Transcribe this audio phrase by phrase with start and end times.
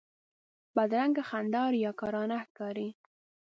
[0.75, 2.87] بدرنګه خندا ریاکارانه ښکاري